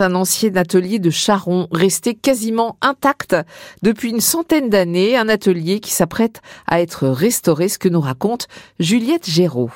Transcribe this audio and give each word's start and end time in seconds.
Un 0.00 0.14
ancien 0.14 0.54
atelier 0.54 1.00
de 1.00 1.10
Charon, 1.10 1.66
resté 1.72 2.14
quasiment 2.14 2.76
intact 2.82 3.34
depuis 3.82 4.10
une 4.10 4.20
centaine 4.20 4.70
d'années, 4.70 5.16
un 5.16 5.28
atelier 5.28 5.80
qui 5.80 5.90
s'apprête 5.90 6.40
à 6.68 6.80
être 6.80 7.08
restauré, 7.08 7.68
ce 7.68 7.80
que 7.80 7.88
nous 7.88 8.00
raconte 8.00 8.46
Juliette 8.78 9.28
Géraud. 9.28 9.72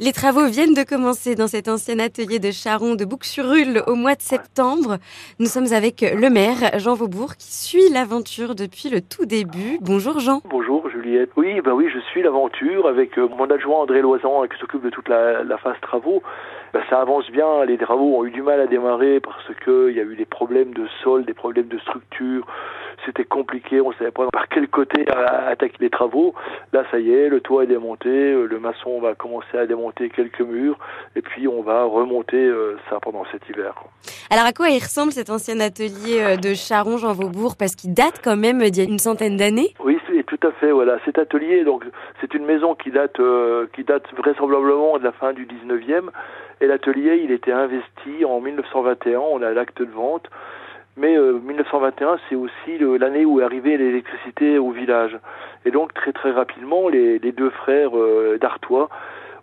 Les 0.00 0.12
travaux 0.12 0.46
viennent 0.46 0.72
de 0.72 0.84
commencer 0.84 1.34
dans 1.34 1.46
cet 1.46 1.68
ancien 1.68 1.98
atelier 1.98 2.38
de 2.38 2.50
Charon 2.50 2.94
de 2.94 3.04
Bouc-sur-Rulle 3.04 3.82
au 3.86 3.94
mois 3.94 4.14
de 4.14 4.22
septembre. 4.22 4.96
Nous 5.38 5.46
sommes 5.46 5.70
avec 5.72 6.00
le 6.00 6.30
maire 6.30 6.78
Jean 6.78 6.94
Vaubourg 6.94 7.36
qui 7.36 7.52
suit 7.52 7.90
l'aventure 7.92 8.54
depuis 8.54 8.88
le 8.88 9.02
tout 9.02 9.26
début. 9.26 9.78
Bonjour 9.82 10.18
Jean. 10.18 10.40
Bonjour 10.48 10.88
Juliette. 10.88 11.30
Oui, 11.36 11.60
bah 11.60 11.74
oui, 11.74 11.88
je 11.92 12.00
suis 12.10 12.22
l'aventure 12.22 12.88
avec 12.88 13.18
euh, 13.18 13.28
mon 13.36 13.50
adjoint 13.50 13.80
André 13.80 14.00
Loisan 14.00 14.44
qui 14.48 14.58
s'occupe 14.58 14.82
de 14.82 14.90
toute 14.90 15.08
la, 15.08 15.44
la 15.44 15.58
phase 15.58 15.76
travaux. 15.82 16.22
Ben, 16.72 16.82
ça 16.88 17.02
avance 17.02 17.30
bien. 17.30 17.66
Les 17.66 17.76
travaux 17.76 18.16
ont 18.16 18.24
eu 18.24 18.30
du 18.30 18.40
mal 18.40 18.60
à 18.60 18.66
démarrer 18.66 19.20
parce 19.20 19.54
que 19.60 19.90
il 19.90 19.96
y 19.96 20.00
a 20.00 20.04
eu 20.04 20.16
des 20.16 20.24
problèmes 20.24 20.72
de 20.72 20.88
sol, 21.04 21.26
des 21.26 21.34
problèmes 21.34 21.68
de 21.68 21.78
structure. 21.78 22.46
C'était 23.04 23.24
compliqué. 23.24 23.80
On 23.80 23.92
savait 23.92 24.10
pas 24.10 24.28
par 24.32 24.48
quel 24.48 24.68
côté 24.68 25.04
attaquer 25.10 25.76
les 25.80 25.90
travaux. 25.90 26.34
Là, 26.72 26.84
ça 26.90 26.98
y 26.98 27.12
est, 27.12 27.28
le 27.28 27.40
toit 27.40 27.64
est 27.64 27.66
démonté. 27.66 28.08
Euh, 28.08 28.46
le 28.46 28.58
maçon 28.58 29.00
va 29.00 29.14
commencer 29.14 29.58
à 29.58 29.66
démonter 29.66 30.08
quelques 30.08 30.40
murs 30.40 30.78
et 31.16 31.22
puis 31.22 31.48
on 31.48 31.62
va 31.62 31.84
remonter 31.84 32.36
euh, 32.36 32.78
ça 32.88 33.00
pendant 33.00 33.24
cet 33.32 33.48
hiver. 33.48 33.74
Alors 34.30 34.46
à 34.46 34.52
quoi 34.52 34.68
il 34.68 34.78
ressemble 34.78 35.12
cet 35.12 35.30
ancien 35.30 35.60
atelier 35.60 36.20
euh, 36.20 36.36
de 36.36 36.54
Charon 36.54 36.96
Jean 36.96 37.12
Vaubourg? 37.12 37.56
Parce 37.58 37.74
qu'il 37.74 37.92
date 37.94 38.20
quand 38.22 38.36
même 38.36 38.60
d'il 38.70 38.84
y 38.84 38.86
a 38.86 38.90
une 38.90 38.98
centaine 38.98 39.36
d'années 39.36 39.74
Oui, 39.84 39.98
c'est 40.08 40.24
tout 40.24 40.46
à 40.46 40.52
fait. 40.52 40.70
Voilà, 40.70 40.98
cet 41.04 41.18
atelier 41.18 41.64
donc 41.64 41.84
c'est 42.20 42.34
une 42.34 42.44
maison 42.44 42.74
qui 42.74 42.90
date 42.90 43.20
qui 43.74 43.84
date 43.84 44.04
vraisemblablement 44.16 44.98
de 44.98 45.04
la 45.04 45.12
fin 45.12 45.32
du 45.32 45.46
19e 45.46 46.10
et 46.62 46.68
l'atelier, 46.68 47.20
il 47.24 47.32
était 47.32 47.50
investi 47.50 48.24
en 48.24 48.40
1921, 48.40 49.18
on 49.18 49.42
a 49.42 49.50
l'acte 49.50 49.82
de 49.82 49.90
vente. 49.90 50.30
Mais 50.96 51.16
1921, 51.18 52.08
euh, 52.08 52.16
c'est 52.28 52.34
aussi 52.34 52.78
l'année 52.98 53.24
où 53.24 53.40
est 53.40 53.44
arrivée 53.44 53.76
l'électricité 53.76 54.58
au 54.58 54.70
village. 54.70 55.18
Et 55.64 55.70
donc 55.70 55.94
très 55.94 56.12
très 56.12 56.32
rapidement, 56.32 56.88
les, 56.88 57.18
deux 57.32 57.50
frères 57.50 57.96
euh, 57.96 58.38
d'Artois 58.40 58.88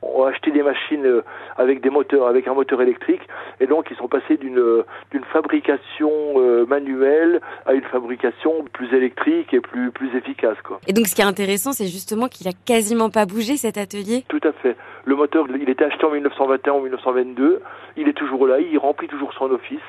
ont 0.01 0.23
acheté 0.23 0.51
des 0.51 0.63
machines 0.63 1.05
euh, 1.05 1.23
avec 1.57 1.81
des 1.81 1.89
moteurs, 1.89 2.27
avec 2.27 2.47
un 2.47 2.53
moteur 2.53 2.81
électrique, 2.81 3.21
et 3.59 3.67
donc 3.67 3.87
ils 3.91 3.97
sont 3.97 4.07
passés 4.07 4.37
d'une 4.37 4.83
d'une 5.11 5.23
fabrication 5.25 6.11
euh, 6.37 6.65
manuelle 6.65 7.41
à 7.65 7.73
une 7.73 7.83
fabrication 7.83 8.63
plus 8.71 8.93
électrique 8.93 9.53
et 9.53 9.59
plus 9.59 9.91
plus 9.91 10.15
efficace 10.15 10.57
quoi. 10.63 10.79
Et 10.87 10.93
donc 10.93 11.07
ce 11.07 11.15
qui 11.15 11.21
est 11.21 11.25
intéressant, 11.25 11.71
c'est 11.71 11.87
justement 11.87 12.27
qu'il 12.27 12.47
a 12.47 12.53
quasiment 12.65 13.09
pas 13.09 13.25
bougé 13.25 13.57
cet 13.57 13.77
atelier. 13.77 14.23
Tout 14.27 14.41
à 14.43 14.51
fait. 14.51 14.75
Le 15.05 15.15
moteur, 15.15 15.47
il 15.59 15.69
était 15.69 15.85
acheté 15.85 16.05
en 16.05 16.11
1921 16.11 16.73
ou 16.73 16.81
1922, 16.81 17.61
il 17.97 18.07
est 18.07 18.13
toujours 18.13 18.45
là, 18.47 18.59
il 18.59 18.77
remplit 18.77 19.07
toujours 19.07 19.33
son 19.33 19.49
office 19.51 19.79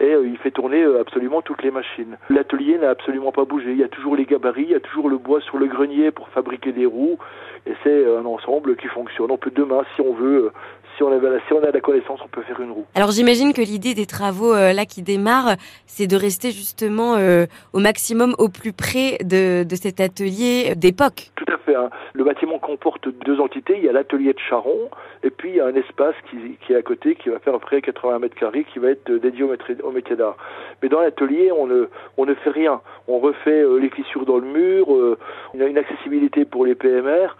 et 0.00 0.12
euh, 0.12 0.26
il 0.26 0.36
fait 0.38 0.50
tourner 0.50 0.84
absolument 1.00 1.42
toutes 1.42 1.62
les 1.62 1.70
machines. 1.70 2.16
L'atelier 2.30 2.78
n'a 2.78 2.90
absolument 2.90 3.32
pas 3.32 3.44
bougé. 3.44 3.72
Il 3.72 3.78
y 3.78 3.84
a 3.84 3.88
toujours 3.88 4.16
les 4.16 4.24
gabarits, 4.24 4.62
il 4.62 4.70
y 4.70 4.74
a 4.74 4.80
toujours 4.80 5.08
le 5.08 5.18
bois 5.18 5.40
sur 5.40 5.58
le 5.58 5.66
grenier 5.66 6.10
pour 6.10 6.28
fabriquer 6.28 6.72
des 6.72 6.86
roues, 6.86 7.18
et 7.66 7.72
c'est 7.82 8.06
un 8.06 8.24
ensemble 8.24 8.76
qui 8.76 8.86
fonctionne. 8.88 9.30
On 9.30 9.38
peut 9.38 9.52
demain, 9.54 9.82
si 9.94 10.00
on 10.00 10.12
veut, 10.12 10.52
si 10.96 11.02
on, 11.02 11.12
avait, 11.12 11.38
si 11.46 11.52
on 11.52 11.62
a 11.62 11.70
la 11.70 11.80
connaissance, 11.80 12.20
on 12.24 12.28
peut 12.28 12.42
faire 12.42 12.60
une 12.60 12.70
roue. 12.70 12.86
Alors 12.94 13.10
j'imagine 13.10 13.52
que 13.52 13.60
l'idée 13.60 13.94
des 13.94 14.06
travaux 14.06 14.54
euh, 14.54 14.72
là 14.72 14.86
qui 14.86 15.02
démarrent, 15.02 15.56
c'est 15.86 16.06
de 16.06 16.16
rester 16.16 16.50
justement 16.50 17.16
euh, 17.16 17.46
au 17.72 17.80
maximum 17.80 18.34
au 18.38 18.48
plus 18.48 18.72
près 18.72 19.18
de, 19.22 19.64
de 19.64 19.76
cet 19.76 20.00
atelier 20.00 20.74
d'époque. 20.74 21.30
Tout 21.36 21.52
à 21.52 21.58
fait. 21.58 21.74
Hein. 21.74 21.90
Le 22.14 22.24
bâtiment 22.24 22.58
comporte 22.58 23.08
deux 23.24 23.40
entités. 23.40 23.74
Il 23.76 23.84
y 23.84 23.88
a 23.88 23.92
l'atelier 23.92 24.32
de 24.32 24.38
Charon 24.38 24.90
et 25.22 25.30
puis 25.30 25.50
il 25.50 25.56
y 25.56 25.60
a 25.60 25.66
un 25.66 25.74
espace 25.74 26.14
qui, 26.30 26.36
qui, 26.66 26.72
est 26.72 26.76
à 26.76 26.82
côté 26.82 27.14
qui 27.14 27.28
va 27.28 27.38
faire 27.38 27.54
à 27.54 27.58
peu 27.58 27.66
près 27.66 27.82
80 27.82 28.18
mètres 28.20 28.36
carrés 28.36 28.64
qui 28.72 28.78
va 28.78 28.90
être 28.90 29.10
dédié 29.10 29.44
au, 29.44 29.85
métier 29.92 30.16
d'art. 30.16 30.36
Mais 30.82 30.88
dans 30.88 31.00
l'atelier, 31.00 31.52
on 31.52 31.66
ne, 31.66 31.88
on 32.16 32.26
ne 32.26 32.34
fait 32.34 32.50
rien. 32.50 32.80
On 33.08 33.18
refait 33.18 33.62
euh, 33.62 33.78
les 33.78 33.90
fissures 33.90 34.26
dans 34.26 34.38
le 34.38 34.46
mur, 34.46 34.88
on 34.88 35.60
a 35.60 35.64
une 35.64 35.78
accessibilité 35.78 36.44
pour 36.44 36.66
les 36.66 36.74
PMR 36.74 37.36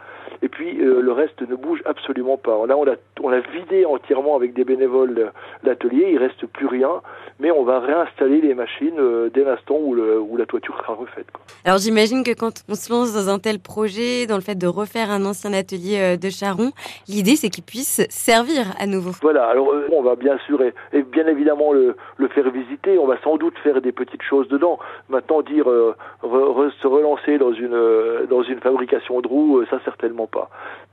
puis 0.57 0.81
euh, 0.81 1.03
le 1.03 1.13
reste 1.13 1.43
ne 1.43 1.55
bouge 1.55 1.83
absolument 1.85 2.39
pas. 2.39 2.67
Là, 2.67 2.79
on 2.79 2.87
a, 2.89 2.95
on 3.21 3.29
a 3.31 3.41
vidé 3.41 3.85
entièrement 3.85 4.37
avec 4.37 4.55
des 4.55 4.65
bénévoles 4.65 5.31
l'atelier, 5.65 6.09
il 6.13 6.19
reste 6.19 6.47
plus 6.47 6.67
rien, 6.67 7.03
mais 7.39 7.51
on 7.51 7.63
va 7.63 7.79
réinstaller 7.81 8.41
les 8.41 8.55
machines 8.55 8.99
euh, 8.99 9.29
dès 9.35 9.45
l'instant 9.45 9.77
où, 9.77 9.95
où, 9.95 10.37
la 10.39 10.47
toiture 10.47 10.75
sera 10.79 10.95
refaite. 10.95 11.27
Quoi. 11.31 11.45
Alors 11.67 11.79
j'imagine 11.79 12.25
que 12.25 12.33
quand 12.33 12.65
on 12.71 12.75
se 12.75 12.91
lance 12.91 13.13
dans 13.13 13.29
un 13.29 13.39
tel 13.39 13.59
projet, 13.59 14.27
dans 14.27 14.37
le 14.37 14.41
fait 14.41 14.55
de 14.55 14.67
refaire 14.67 15.11
un 15.11 15.27
ancien 15.27 15.53
atelier 15.53 15.99
euh, 15.99 16.17
de 16.17 16.31
Charon, 16.31 16.71
l'idée 17.07 17.37
c'est 17.37 17.51
qu'il 17.51 17.65
puisse 17.65 18.07
servir 18.09 18.65
à 18.79 18.87
nouveau. 18.87 19.11
Voilà, 19.21 19.45
alors 19.49 19.75
on 19.93 20.03
va 20.03 20.17
bien 20.17 20.39
sûr 20.47 20.63
et, 20.63 20.73
bien 21.03 21.27
évidemment 21.27 21.75
le, 21.75 21.97
le, 22.17 22.29
faire 22.29 22.51
visiter, 22.51 22.99
on 22.99 23.07
va 23.07 23.21
sans 23.23 23.37
doute 23.37 23.59
faire 23.63 23.83
des 23.83 23.93
petites 23.93 24.23
choses 24.23 24.49
dedans. 24.49 24.79
Maintenant 25.11 25.43
dire 25.43 25.67
se 25.67 26.87
relancer 26.87 27.37
dans 27.37 27.53
une, 27.53 28.27
dans 28.31 28.43
une 28.43 28.61
fabrication 28.61 29.21
de 29.21 29.29
roues, 29.29 29.63
ça 29.69 29.81
certainement 29.85 30.27
pas. 30.27 30.46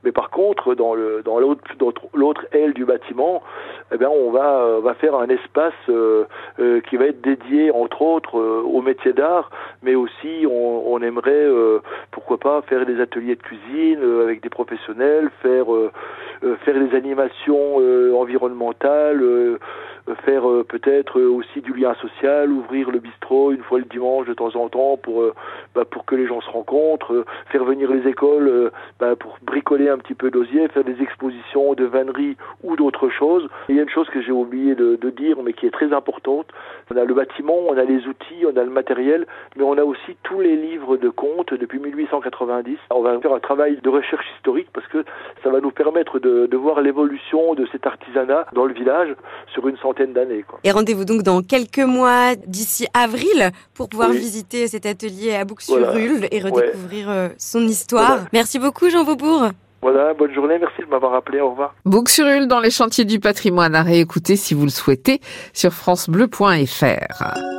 Mais 0.03 0.11
par 0.11 0.29
contre, 0.29 0.75
dans 0.75 0.93
le 0.93 1.21
dans 1.23 1.39
l'autre 1.39 2.45
aile 2.51 2.73
du 2.73 2.85
bâtiment, 2.85 3.41
eh 3.93 3.97
bien, 3.97 4.09
on 4.09 4.31
va 4.31 4.57
euh, 4.61 4.93
faire 4.95 5.15
un 5.15 5.27
espace 5.27 5.73
euh, 5.89 6.25
euh, 6.59 6.81
qui 6.81 6.97
va 6.97 7.05
être 7.05 7.21
dédié 7.21 7.71
entre 7.71 8.01
autres 8.01 8.39
au 8.39 8.81
métier 8.81 9.13
d'art, 9.13 9.49
mais 9.81 9.95
aussi 9.95 10.45
on, 10.49 11.01
aimerait 11.01 11.47
pourquoi 12.11 12.37
pas 12.37 12.61
faire 12.61 12.85
des 12.85 13.01
ateliers 13.01 13.35
de 13.35 13.41
cuisine 13.41 13.99
avec 14.21 14.41
des 14.41 14.49
professionnels, 14.49 15.29
faire 15.41 15.65
des 16.41 16.95
animations 16.95 17.77
environnementales 18.17 19.59
faire 20.25 20.43
peut-être 20.67 21.19
aussi 21.19 21.61
du 21.61 21.73
lien 21.73 21.93
social, 21.95 22.51
ouvrir 22.51 22.91
le 22.91 22.99
bistrot 22.99 23.51
une 23.51 23.63
fois 23.63 23.79
le 23.79 23.85
dimanche 23.85 24.27
de 24.27 24.33
temps 24.33 24.55
en 24.55 24.69
temps 24.69 24.97
pour 24.97 25.23
bah, 25.75 25.85
pour 25.85 26.05
que 26.05 26.15
les 26.15 26.27
gens 26.27 26.41
se 26.41 26.49
rencontrent, 26.49 27.25
faire 27.51 27.63
venir 27.63 27.91
les 27.91 28.07
écoles 28.09 28.71
bah, 28.99 29.15
pour 29.15 29.37
bricoler 29.41 29.89
un 29.89 29.97
petit 29.97 30.13
peu 30.13 30.31
d'osier, 30.31 30.67
faire 30.69 30.83
des 30.83 31.01
expositions 31.01 31.73
de 31.73 31.85
vannerie 31.85 32.37
ou 32.63 32.75
d'autres 32.75 33.09
choses. 33.09 33.47
Il 33.69 33.75
y 33.75 33.79
a 33.79 33.83
une 33.83 33.89
chose 33.89 34.07
que 34.09 34.21
j'ai 34.21 34.31
oublié 34.31 34.75
de, 34.75 34.95
de, 34.95 35.09
dire, 35.09 35.37
mais 35.43 35.53
qui 35.53 35.65
est 35.65 35.71
très 35.71 35.93
importante. 35.93 36.47
On 36.93 36.97
a 36.97 37.05
le 37.05 37.13
bâtiment, 37.13 37.57
on 37.67 37.77
a 37.77 37.83
les 37.83 38.07
outils, 38.07 38.45
on 38.45 38.57
a 38.57 38.63
le 38.63 38.69
matériel, 38.69 39.25
mais 39.55 39.63
on 39.63 39.77
a 39.77 39.83
aussi 39.83 40.17
tous 40.23 40.41
les 40.41 40.55
livres 40.55 40.97
de 40.97 41.09
comptes 41.09 41.53
depuis 41.53 41.79
1890. 41.79 42.77
On 42.91 43.01
va 43.01 43.19
faire 43.19 43.33
un 43.33 43.39
travail 43.39 43.79
de 43.81 43.89
recherche 43.89 44.25
historique 44.37 44.67
parce 44.73 44.87
que 44.87 45.03
ça 45.43 45.49
va 45.49 45.59
nous 45.59 45.71
permettre 45.71 46.19
de, 46.19 46.47
de 46.47 46.57
voir 46.57 46.81
l'évolution 46.81 47.53
de 47.55 47.65
cet 47.71 47.85
artisanat 47.85 48.45
dans 48.53 48.65
le 48.65 48.73
village 48.73 49.15
sur 49.53 49.67
une 49.67 49.77
centaine 49.77 50.13
d'années. 50.13 50.45
Et 50.63 50.71
rendez-vous 50.71 51.05
donc 51.05 51.23
dans 51.23 51.41
quelques 51.41 51.79
mois, 51.79 52.35
d'ici 52.47 52.87
avril, 52.93 53.51
pour 53.73 53.89
pouvoir 53.89 54.09
visiter 54.09 54.67
cet 54.67 54.85
atelier 54.85 55.33
à 55.35 55.45
Bouc-sur-Rulle 55.67 56.27
et 56.31 56.39
redécouvrir 56.39 57.09
euh, 57.09 57.29
son 57.37 57.61
histoire. 57.61 58.25
Merci 58.33 58.59
beaucoup 58.59 58.89
Jean 58.89 59.03
Vaubourg. 59.03 59.49
Voilà, 59.81 60.13
bonne 60.13 60.33
journée, 60.33 60.57
merci 60.59 60.81
de 60.81 60.87
m'avoir 60.87 61.13
appelé, 61.13 61.41
au 61.41 61.49
revoir. 61.51 61.75
Bouc-sur-Rulle 61.83 62.47
dans 62.47 62.61
les 62.61 62.71
chantiers 62.71 63.03
du 63.03 63.19
patrimoine 63.19 63.75
à 63.75 63.83
réécouter 63.83 64.37
si 64.37 64.53
vous 64.53 64.63
le 64.63 64.69
souhaitez 64.69 65.19
sur 65.51 65.73
francebleu.fr. 65.73 67.53